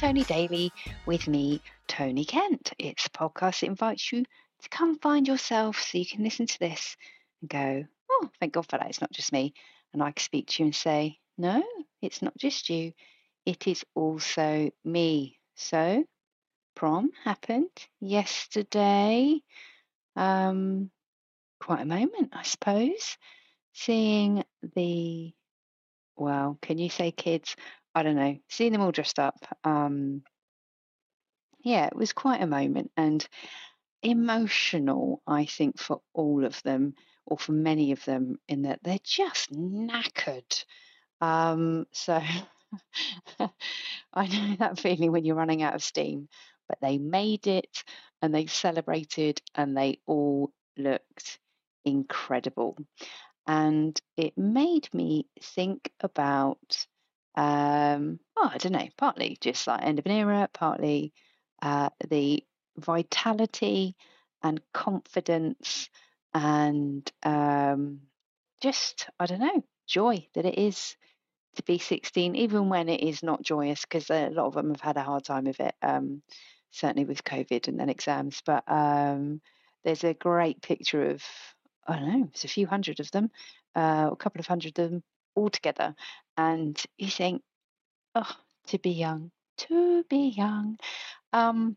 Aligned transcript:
Tony 0.00 0.24
Daily 0.24 0.72
with 1.04 1.28
me, 1.28 1.60
Tony 1.86 2.24
Kent. 2.24 2.72
It's 2.78 3.04
a 3.04 3.10
podcast 3.10 3.60
that 3.60 3.66
invites 3.66 4.10
you 4.10 4.24
to 4.62 4.68
come 4.70 4.98
find 4.98 5.28
yourself 5.28 5.82
so 5.82 5.98
you 5.98 6.06
can 6.06 6.24
listen 6.24 6.46
to 6.46 6.58
this 6.58 6.96
and 7.42 7.50
go, 7.50 7.84
oh, 8.10 8.30
thank 8.40 8.54
God 8.54 8.66
for 8.66 8.78
that. 8.78 8.88
It's 8.88 9.02
not 9.02 9.12
just 9.12 9.30
me. 9.30 9.52
And 9.92 10.02
I 10.02 10.12
can 10.12 10.22
speak 10.22 10.46
to 10.46 10.62
you 10.62 10.68
and 10.68 10.74
say, 10.74 11.18
no, 11.36 11.62
it's 12.00 12.22
not 12.22 12.32
just 12.38 12.70
you. 12.70 12.94
It 13.44 13.66
is 13.66 13.84
also 13.94 14.70
me. 14.86 15.38
So, 15.56 16.02
prom 16.74 17.10
happened 17.22 17.68
yesterday. 18.00 19.42
Um, 20.16 20.90
quite 21.60 21.82
a 21.82 21.84
moment, 21.84 22.30
I 22.32 22.44
suppose. 22.44 23.18
Seeing 23.74 24.44
the, 24.74 25.34
well, 26.16 26.56
can 26.62 26.78
you 26.78 26.88
say 26.88 27.12
kids? 27.12 27.54
I 27.94 28.02
don't 28.02 28.16
know, 28.16 28.38
seeing 28.48 28.72
them 28.72 28.82
all 28.82 28.92
dressed 28.92 29.18
up. 29.18 29.36
Um, 29.64 30.22
yeah, 31.62 31.86
it 31.86 31.96
was 31.96 32.12
quite 32.12 32.42
a 32.42 32.46
moment 32.46 32.90
and 32.96 33.26
emotional, 34.02 35.22
I 35.26 35.44
think, 35.44 35.78
for 35.78 36.00
all 36.14 36.44
of 36.44 36.62
them, 36.62 36.94
or 37.26 37.38
for 37.38 37.52
many 37.52 37.92
of 37.92 38.04
them, 38.04 38.38
in 38.48 38.62
that 38.62 38.80
they're 38.82 38.98
just 39.02 39.52
knackered. 39.52 40.64
Um, 41.20 41.86
so 41.92 42.20
I 44.14 44.26
know 44.26 44.56
that 44.58 44.78
feeling 44.78 45.12
when 45.12 45.24
you're 45.24 45.36
running 45.36 45.62
out 45.62 45.74
of 45.74 45.82
steam, 45.82 46.28
but 46.68 46.78
they 46.80 46.98
made 46.98 47.46
it 47.46 47.84
and 48.22 48.34
they 48.34 48.46
celebrated 48.46 49.40
and 49.54 49.76
they 49.76 49.98
all 50.06 50.52
looked 50.76 51.38
incredible. 51.84 52.76
And 53.46 54.00
it 54.16 54.38
made 54.38 54.88
me 54.94 55.26
think 55.40 55.90
about 56.00 56.86
um, 57.34 58.18
oh, 58.36 58.50
I 58.52 58.58
don't 58.58 58.72
know, 58.72 58.88
partly 58.96 59.36
just 59.40 59.66
like 59.66 59.84
end 59.84 59.98
of 59.98 60.06
an 60.06 60.12
era, 60.12 60.48
partly 60.52 61.12
uh, 61.62 61.90
the 62.08 62.44
vitality 62.76 63.96
and 64.42 64.60
confidence 64.72 65.88
and 66.34 67.10
um, 67.22 68.00
just, 68.60 69.08
I 69.18 69.26
don't 69.26 69.40
know, 69.40 69.64
joy 69.86 70.26
that 70.34 70.46
it 70.46 70.58
is 70.58 70.96
to 71.56 71.62
be 71.64 71.78
16, 71.78 72.36
even 72.36 72.68
when 72.68 72.88
it 72.88 73.02
is 73.02 73.22
not 73.22 73.42
joyous, 73.42 73.82
because 73.82 74.08
a 74.10 74.30
lot 74.30 74.46
of 74.46 74.54
them 74.54 74.70
have 74.70 74.80
had 74.80 74.96
a 74.96 75.02
hard 75.02 75.24
time 75.24 75.46
of 75.46 75.58
it, 75.60 75.74
um, 75.82 76.22
certainly 76.70 77.04
with 77.04 77.24
COVID 77.24 77.68
and 77.68 77.78
then 77.78 77.88
exams. 77.88 78.42
But 78.44 78.64
um, 78.68 79.40
there's 79.84 80.04
a 80.04 80.14
great 80.14 80.62
picture 80.62 81.10
of, 81.10 81.22
I 81.86 81.96
don't 81.96 82.20
know, 82.20 82.28
it's 82.32 82.44
a 82.44 82.48
few 82.48 82.66
hundred 82.66 83.00
of 83.00 83.10
them, 83.10 83.30
uh, 83.74 84.10
a 84.12 84.16
couple 84.16 84.40
of 84.40 84.46
hundred 84.46 84.78
of 84.78 84.90
them 84.90 85.02
all 85.34 85.50
together. 85.50 85.94
And 86.36 86.80
you 86.98 87.08
think, 87.08 87.42
oh, 88.14 88.36
to 88.68 88.78
be 88.78 88.90
young, 88.90 89.30
to 89.58 90.04
be 90.08 90.28
young. 90.36 90.78
Um, 91.32 91.76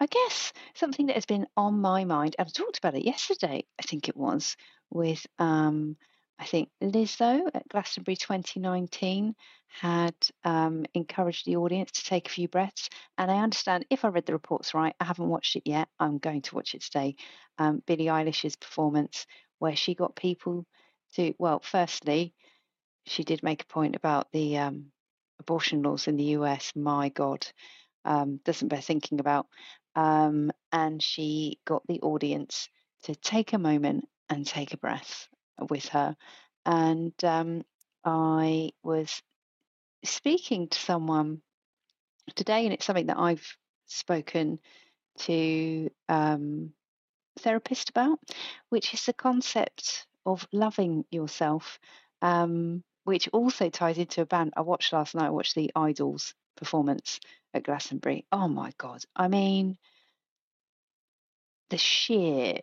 I 0.00 0.06
guess 0.06 0.52
something 0.74 1.06
that 1.06 1.16
has 1.16 1.26
been 1.26 1.46
on 1.56 1.80
my 1.80 2.04
mind, 2.04 2.36
and 2.38 2.46
I 2.46 2.50
talked 2.50 2.78
about 2.78 2.94
it 2.94 3.04
yesterday, 3.04 3.64
I 3.78 3.82
think 3.82 4.08
it 4.08 4.16
was, 4.16 4.56
with 4.90 5.26
um, 5.38 5.96
I 6.38 6.44
think 6.44 6.70
Lizzo 6.80 7.48
at 7.52 7.68
Glastonbury 7.68 8.16
2019 8.16 9.34
had 9.66 10.14
um, 10.44 10.86
encouraged 10.94 11.46
the 11.46 11.56
audience 11.56 11.90
to 11.92 12.04
take 12.04 12.28
a 12.28 12.30
few 12.30 12.46
breaths. 12.48 12.88
And 13.18 13.30
I 13.30 13.38
understand 13.42 13.86
if 13.90 14.04
I 14.04 14.08
read 14.08 14.24
the 14.24 14.32
reports 14.32 14.72
right, 14.72 14.94
I 15.00 15.04
haven't 15.04 15.28
watched 15.28 15.56
it 15.56 15.64
yet. 15.64 15.88
I'm 15.98 16.18
going 16.18 16.42
to 16.42 16.54
watch 16.54 16.74
it 16.74 16.82
today. 16.82 17.16
Um, 17.58 17.82
Billie 17.86 18.06
Eilish's 18.06 18.56
performance, 18.56 19.26
where 19.58 19.74
she 19.74 19.96
got 19.96 20.14
people 20.14 20.64
to, 21.14 21.34
well, 21.38 21.60
firstly, 21.60 22.34
she 23.06 23.24
did 23.24 23.42
make 23.42 23.62
a 23.62 23.66
point 23.66 23.96
about 23.96 24.30
the 24.32 24.58
um, 24.58 24.86
abortion 25.40 25.82
laws 25.82 26.08
in 26.08 26.16
the 26.16 26.36
US. 26.36 26.72
My 26.76 27.08
God, 27.08 27.46
um, 28.04 28.40
doesn't 28.44 28.68
bear 28.68 28.80
thinking 28.80 29.20
about. 29.20 29.46
Um, 29.96 30.50
and 30.72 31.02
she 31.02 31.58
got 31.64 31.86
the 31.86 32.00
audience 32.00 32.68
to 33.04 33.14
take 33.14 33.52
a 33.52 33.58
moment 33.58 34.08
and 34.28 34.46
take 34.46 34.74
a 34.74 34.78
breath 34.78 35.28
with 35.70 35.88
her. 35.88 36.16
And 36.66 37.12
um, 37.24 37.62
I 38.04 38.70
was 38.82 39.22
speaking 40.04 40.68
to 40.68 40.78
someone 40.78 41.40
today, 42.34 42.64
and 42.64 42.72
it's 42.72 42.84
something 42.84 43.06
that 43.06 43.18
I've 43.18 43.56
spoken 43.86 44.58
to 45.20 45.90
um, 46.08 46.72
therapist 47.38 47.90
about, 47.90 48.18
which 48.68 48.94
is 48.94 49.04
the 49.06 49.12
concept 49.12 50.06
of 50.32 50.46
loving 50.52 51.04
yourself. 51.10 51.78
Um, 52.20 52.82
which 53.08 53.26
also 53.32 53.70
ties 53.70 53.96
into 53.96 54.20
a 54.20 54.26
band 54.26 54.52
I 54.54 54.60
watched 54.60 54.92
last 54.92 55.14
night. 55.14 55.28
I 55.28 55.30
watched 55.30 55.54
the 55.54 55.70
IDLES 55.74 56.34
performance 56.56 57.20
at 57.54 57.62
Glastonbury. 57.62 58.26
Oh 58.30 58.48
my 58.48 58.70
God. 58.76 59.02
I 59.16 59.28
mean, 59.28 59.78
the 61.70 61.78
sheer 61.78 62.60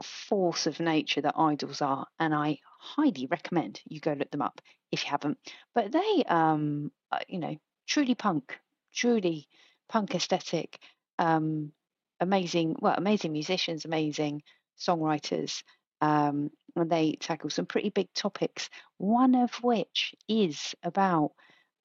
force 0.00 0.68
of 0.68 0.78
nature 0.78 1.20
that 1.22 1.34
IDLES 1.34 1.82
are, 1.82 2.06
and 2.20 2.32
I 2.32 2.58
highly 2.78 3.26
recommend 3.26 3.80
you 3.84 3.98
go 3.98 4.12
look 4.12 4.30
them 4.30 4.42
up 4.42 4.60
if 4.92 5.04
you 5.04 5.10
haven't. 5.10 5.38
But 5.74 5.90
they, 5.90 6.22
um, 6.28 6.92
uh, 7.10 7.18
you 7.26 7.40
know, 7.40 7.56
truly 7.88 8.14
punk, 8.14 8.56
truly 8.94 9.48
punk 9.88 10.14
aesthetic, 10.14 10.78
um, 11.18 11.72
amazing, 12.20 12.76
well, 12.78 12.94
amazing 12.96 13.32
musicians, 13.32 13.84
amazing 13.84 14.44
songwriters, 14.78 15.64
um, 16.02 16.50
and 16.74 16.90
they 16.90 17.12
tackle 17.12 17.48
some 17.48 17.64
pretty 17.64 17.90
big 17.90 18.12
topics, 18.12 18.68
one 18.98 19.36
of 19.36 19.54
which 19.62 20.14
is 20.28 20.74
about 20.82 21.32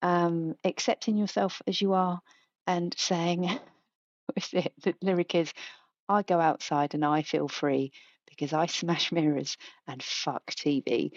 um, 0.01 0.55
accepting 0.63 1.17
yourself 1.17 1.61
as 1.67 1.79
you 1.79 1.93
are 1.93 2.19
and 2.65 2.95
saying, 2.97 3.43
it, 4.53 4.73
the 4.81 4.95
lyric 5.03 5.35
is, 5.35 5.53
I 6.09 6.23
go 6.23 6.39
outside 6.39 6.95
and 6.95 7.05
I 7.05 7.21
feel 7.21 7.47
free 7.47 7.91
because 8.27 8.53
I 8.53 8.65
smash 8.65 9.11
mirrors 9.11 9.55
and 9.87 10.01
fuck 10.01 10.45
TV. 10.51 11.11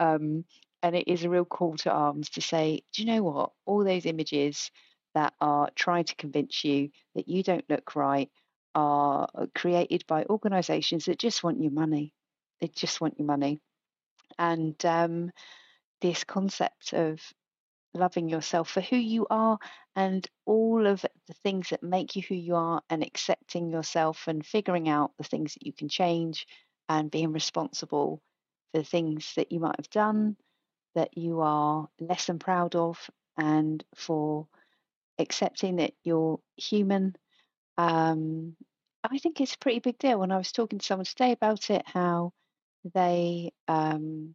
Um, 0.00 0.44
and 0.82 0.96
it 0.96 1.08
is 1.08 1.24
a 1.24 1.30
real 1.30 1.44
call 1.44 1.76
to 1.78 1.90
arms 1.90 2.30
to 2.30 2.40
say, 2.40 2.82
do 2.94 3.02
you 3.02 3.08
know 3.08 3.22
what? 3.22 3.50
All 3.66 3.84
those 3.84 4.06
images 4.06 4.70
that 5.14 5.34
are 5.42 5.70
trying 5.74 6.04
to 6.04 6.16
convince 6.16 6.64
you 6.64 6.90
that 7.16 7.28
you 7.28 7.42
don't 7.42 7.68
look 7.68 7.96
right 7.96 8.30
are 8.74 9.28
created 9.54 10.04
by 10.06 10.24
organizations 10.24 11.06
that 11.06 11.18
just 11.18 11.42
want 11.42 11.62
your 11.62 11.72
money 11.72 12.12
they 12.60 12.68
just 12.68 13.00
want 13.00 13.18
your 13.18 13.26
money. 13.26 13.60
And 14.38 14.82
um, 14.84 15.30
this 16.00 16.24
concept 16.24 16.92
of 16.92 17.20
loving 17.94 18.28
yourself 18.28 18.70
for 18.70 18.80
who 18.80 18.96
you 18.96 19.26
are 19.30 19.58
and 19.94 20.26
all 20.44 20.86
of 20.86 21.00
the 21.26 21.34
things 21.42 21.70
that 21.70 21.82
make 21.82 22.14
you 22.14 22.22
who 22.22 22.34
you 22.34 22.54
are 22.54 22.82
and 22.90 23.02
accepting 23.02 23.70
yourself 23.70 24.28
and 24.28 24.44
figuring 24.44 24.88
out 24.88 25.12
the 25.18 25.24
things 25.24 25.54
that 25.54 25.66
you 25.66 25.72
can 25.72 25.88
change 25.88 26.46
and 26.88 27.10
being 27.10 27.32
responsible 27.32 28.20
for 28.70 28.78
the 28.78 28.84
things 28.84 29.32
that 29.36 29.50
you 29.50 29.60
might 29.60 29.76
have 29.78 29.90
done 29.90 30.36
that 30.94 31.16
you 31.16 31.40
are 31.40 31.88
less 32.00 32.26
than 32.26 32.38
proud 32.38 32.74
of 32.74 33.10
and 33.36 33.84
for 33.94 34.46
accepting 35.18 35.76
that 35.76 35.92
you're 36.04 36.38
human 36.56 37.14
um, 37.78 38.54
i 39.04 39.18
think 39.18 39.40
it's 39.40 39.54
a 39.54 39.58
pretty 39.58 39.78
big 39.78 39.98
deal 39.98 40.18
when 40.18 40.32
i 40.32 40.36
was 40.36 40.52
talking 40.52 40.78
to 40.78 40.84
someone 40.84 41.04
today 41.04 41.32
about 41.32 41.70
it 41.70 41.82
how 41.86 42.32
they 42.94 43.52
um, 43.68 44.34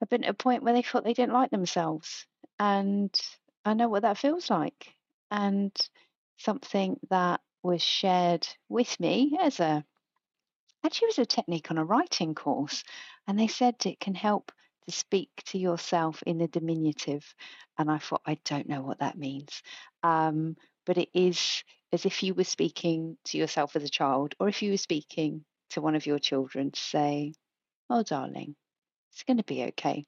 have 0.00 0.08
been 0.08 0.24
at 0.24 0.30
a 0.30 0.34
point 0.34 0.62
where 0.62 0.74
they 0.74 0.82
thought 0.82 1.04
they 1.04 1.14
didn't 1.14 1.34
like 1.34 1.50
themselves. 1.50 2.26
And 2.58 3.14
I 3.64 3.74
know 3.74 3.88
what 3.88 4.02
that 4.02 4.18
feels 4.18 4.50
like. 4.50 4.94
And 5.30 5.72
something 6.36 6.98
that 7.10 7.40
was 7.62 7.82
shared 7.82 8.46
with 8.68 8.98
me 9.00 9.38
as 9.40 9.60
a 9.60 9.84
actually 10.84 11.06
was 11.08 11.18
a 11.18 11.26
technique 11.26 11.70
on 11.70 11.78
a 11.78 11.84
writing 11.84 12.34
course. 12.34 12.84
And 13.26 13.38
they 13.38 13.48
said 13.48 13.76
it 13.84 14.00
can 14.00 14.14
help 14.14 14.52
to 14.86 14.94
speak 14.94 15.30
to 15.46 15.58
yourself 15.58 16.22
in 16.26 16.38
the 16.38 16.48
diminutive. 16.48 17.24
And 17.78 17.90
I 17.90 17.98
thought, 17.98 18.20
I 18.26 18.38
don't 18.44 18.68
know 18.68 18.82
what 18.82 18.98
that 18.98 19.16
means. 19.16 19.62
Um, 20.02 20.56
but 20.84 20.98
it 20.98 21.08
is 21.14 21.64
as 21.92 22.04
if 22.04 22.22
you 22.22 22.34
were 22.34 22.44
speaking 22.44 23.16
to 23.26 23.38
yourself 23.38 23.76
as 23.76 23.84
a 23.84 23.88
child, 23.88 24.34
or 24.38 24.48
if 24.48 24.62
you 24.62 24.72
were 24.72 24.76
speaking 24.76 25.44
to 25.74 25.80
one 25.80 25.94
of 25.94 26.06
your 26.06 26.18
children 26.18 26.70
to 26.70 26.80
say, 26.80 27.34
Oh, 27.90 28.02
darling, 28.02 28.56
it's 29.12 29.24
going 29.24 29.36
to 29.36 29.44
be 29.44 29.64
okay. 29.64 30.04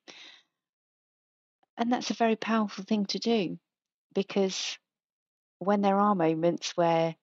And 1.79 1.93
that's 1.93 2.11
a 2.11 2.15
very 2.15 2.37
powerful 2.37 2.85
thing 2.85 3.07
to 3.07 3.19
do 3.19 3.59
because 4.15 4.79
when 5.59 5.83
there 5.83 5.99
are 5.99 6.15
moments 6.15 6.77
where 6.77 7.15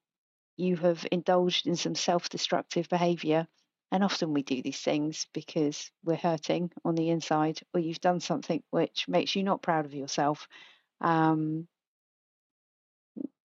you 0.58 0.76
have 0.78 1.06
indulged 1.12 1.68
in 1.68 1.76
some 1.76 1.96
self 1.96 2.30
destructive 2.30 2.90
behavior, 2.90 3.48
and 3.92 4.04
often 4.04 4.34
we 4.34 4.44
do 4.44 4.62
these 4.62 4.82
things 4.82 5.28
because 5.34 5.92
we're 6.04 6.16
hurting 6.16 6.72
on 6.86 6.96
the 6.96 7.10
inside, 7.10 7.60
or 7.74 7.80
you've 7.80 8.02
done 8.02 8.20
something 8.20 8.64
which 8.72 9.08
makes 9.08 9.36
you 9.36 9.44
not 9.44 9.62
proud 9.62 9.86
of 9.86 9.94
yourself. 9.94 10.48
Um, 11.02 11.68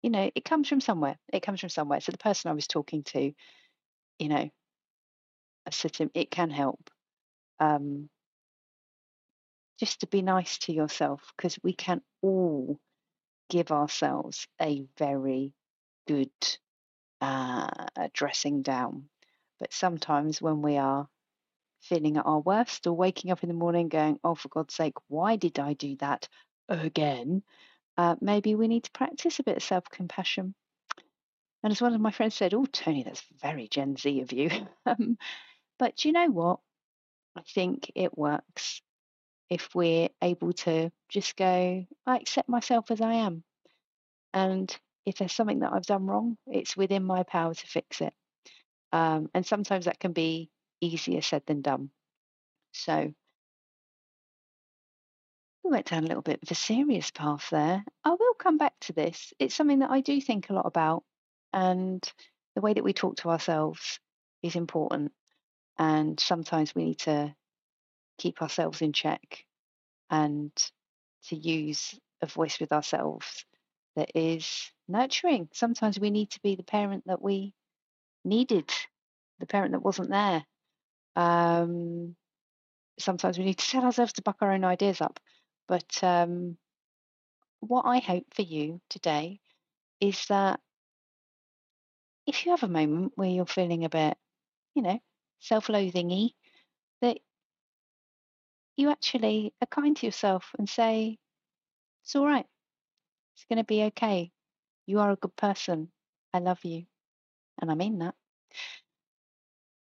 you 0.03 0.11
know, 0.11 0.31
it 0.35 0.44
comes 0.44 0.69
from 0.69 0.81
somewhere. 0.81 1.19
It 1.33 1.43
comes 1.43 1.61
from 1.61 1.69
somewhere. 1.69 2.01
So 2.01 2.12
the 2.12 2.19
person 2.19 2.51
I 2.51 2.55
was 2.55 2.67
talking 2.67 3.03
to, 3.05 3.33
you 4.19 4.29
know, 4.29 4.51
a 5.73 6.11
it 6.15 6.31
can 6.31 6.50
help. 6.50 6.91
Um, 7.61 8.09
just 9.79 10.00
to 10.00 10.06
be 10.06 10.23
nice 10.23 10.59
to 10.59 10.73
yourself 10.73 11.32
because 11.37 11.59
we 11.62 11.73
can 11.73 12.00
all 12.20 12.79
give 13.49 13.70
ourselves 13.70 14.47
a 14.61 14.85
very 14.99 15.53
good 16.06 16.31
uh, 17.20 17.69
dressing 18.12 18.62
down. 18.62 19.09
But 19.61 19.73
sometimes 19.73 20.43
when 20.43 20.62
we 20.62 20.76
are 20.76 21.09
feeling 21.81 22.17
at 22.17 22.26
our 22.26 22.41
worst 22.41 22.87
or 22.87 22.93
waking 22.93 23.31
up 23.31 23.43
in 23.43 23.49
the 23.49 23.55
morning 23.55 23.88
going, 23.88 24.19
oh, 24.25 24.35
for 24.35 24.49
God's 24.49 24.75
sake, 24.75 24.94
why 25.09 25.37
did 25.37 25.59
I 25.59 25.73
do 25.75 25.97
that 25.97 26.29
again? 26.69 27.43
Uh, 27.97 28.17
maybe 28.20 28.55
we 28.55 28.69
need 28.69 28.85
to 28.85 28.91
practice 28.93 29.38
a 29.38 29.44
bit 29.44 29.56
of 29.56 29.62
self 29.62 29.85
compassion. 29.91 30.55
And 31.62 31.73
as 31.73 31.82
one 31.82 31.94
of 31.94 32.00
my 32.00 32.12
friends 32.12 32.37
said, 32.37 32.55
oh, 32.55 32.67
Tony, 32.67 33.03
that's 33.03 33.25
very 33.41 33.67
Gen 33.69 33.97
Z 33.97 34.20
of 34.20 34.32
you. 34.32 34.50
um, 34.87 35.19
but 35.79 36.05
you 36.05 36.13
know 36.13 36.31
what? 36.31 36.61
I 37.37 37.43
think 37.43 37.93
it 37.95 38.17
works 38.17 38.83
if 39.51 39.75
we're 39.75 40.09
able 40.23 40.53
to 40.53 40.91
just 41.09 41.37
go, 41.37 41.87
I 42.07 42.17
accept 42.17 42.49
myself 42.49 42.91
as 42.91 43.01
I 43.01 43.15
am. 43.15 43.45
And 44.35 44.75
if 45.07 45.17
there's 45.17 45.33
something 45.33 45.61
that 45.61 45.73
I've 45.73 45.87
done 45.87 46.07
wrong, 46.07 46.37
it's 46.47 46.77
within 46.77 47.05
my 47.05 47.23
power 47.23 47.55
to 47.55 47.67
fix 47.67 48.01
it. 48.01 48.13
Um, 48.93 49.31
and 49.35 49.47
sometimes 49.47 49.87
that 49.87 50.01
can 50.01 50.13
be 50.13 50.51
easier 50.81 51.23
said 51.23 51.43
than 51.47 51.63
done. 51.63 51.91
So 52.73 53.13
we 55.65 55.71
went 55.71 55.87
down 55.87 56.05
a 56.05 56.07
little 56.07 56.23
bit 56.23 56.41
of 56.43 56.51
a 56.51 56.55
serious 56.55 57.11
path 57.11 57.49
there. 57.51 57.85
I 58.05 58.11
will 58.11 58.35
come 58.35 58.59
back 58.59 58.75
to 58.83 58.93
this. 58.93 59.33
It's 59.39 59.55
something 59.55 59.81
that 59.81 59.91
I 59.91 60.01
do 60.01 60.21
think 60.21 60.51
a 60.51 60.55
lot 60.55 60.67
about. 60.67 61.05
And 61.53 62.03
the 62.55 62.61
way 62.61 62.75
that 62.75 62.85
we 62.85 62.93
talk 62.93 63.17
to 63.17 63.31
ourselves 63.31 63.99
is 64.43 64.57
important. 64.57 65.13
And 65.79 66.19
sometimes 66.19 66.75
we 66.75 66.85
need 66.85 66.99
to 67.01 67.35
keep 68.19 68.43
ourselves 68.43 68.83
in 68.83 68.93
check 68.93 69.45
and 70.11 70.51
to 71.29 71.37
use 71.37 71.99
a 72.21 72.27
voice 72.27 72.59
with 72.59 72.73
ourselves 72.73 73.45
that 73.97 74.11
is 74.15 74.71
nurturing. 74.89 75.49
Sometimes 75.53 75.99
we 76.01 76.11
need 76.11 76.31
to 76.31 76.41
be 76.43 76.57
the 76.57 76.63
parent 76.63 77.05
that 77.07 77.23
we 77.23 77.55
needed, 78.25 78.71
the 79.39 79.47
parent 79.47 79.73
that 79.73 79.85
wasn't 79.85 80.11
there. 80.11 80.45
Um, 81.17 82.17
sometimes 82.99 83.39
we 83.39 83.45
need 83.45 83.59
to 83.59 83.71
tell 83.71 83.85
ourselves 83.85 84.15
to 84.15 84.23
buck 84.23 84.39
our 84.41 84.53
own 84.53 84.65
ideas 84.65 85.01
up. 85.01 85.21
But 85.69 86.03
um, 86.03 86.57
what 87.61 87.83
I 87.83 87.99
hope 87.99 88.25
for 88.35 88.43
you 88.43 88.81
today 88.89 89.41
is 90.01 90.27
that 90.27 90.61
if 92.27 92.45
you 92.45 92.53
have 92.53 92.63
a 92.63 92.69
moment 92.69 93.13
where 93.17 93.29
you're 93.29 93.47
feeling 93.47 93.85
a 93.85 93.89
bit, 93.89 94.17
you 94.75 94.83
know, 94.83 94.99
self 95.40 95.69
loathingy, 95.69 96.31
that 97.00 97.19
you 98.76 98.90
actually 98.90 99.52
are 99.61 99.67
kind 99.67 99.96
to 99.96 100.06
yourself 100.06 100.50
and 100.58 100.69
say, 100.69 101.19
it's 102.05 102.14
all 102.17 102.26
right. 102.26 102.46
It's 103.35 103.44
going 103.49 103.58
to 103.58 103.64
be 103.64 103.85
okay. 103.85 104.31
You 104.87 105.00
are 105.00 105.11
a 105.11 105.17
good 105.17 105.37
person. 105.37 105.90
I 106.32 106.38
love 106.38 106.64
you. 106.64 106.85
And 107.61 107.70
I 107.70 107.75
mean 107.75 107.99
that. 107.99 108.14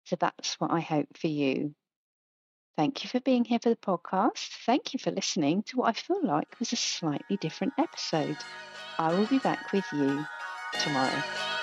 So 0.06 0.16
that's 0.16 0.56
what 0.60 0.72
I 0.72 0.80
hope 0.80 1.18
for 1.18 1.28
you. 1.28 1.76
Thank 2.78 3.04
you 3.04 3.10
for 3.10 3.20
being 3.20 3.44
here 3.44 3.60
for 3.62 3.70
the 3.70 3.76
podcast. 3.76 4.48
Thank 4.66 4.94
you 4.94 5.00
for 5.00 5.12
listening 5.12 5.64
to 5.64 5.78
what 5.78 5.90
I 5.90 5.94
feel 5.94 6.26
like 6.26 6.60
was 6.60 6.72
a 6.72 6.78
slightly 6.78 7.38
different 7.38 7.74
episode. 7.78 8.44
I 8.98 9.12
will 9.12 9.28
be 9.28 9.40
back 9.40 9.74
with 9.74 9.92
you 9.92 10.26
tomorrow. 10.72 11.59